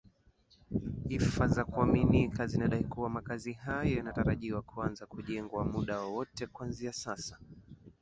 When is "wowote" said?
5.99-6.47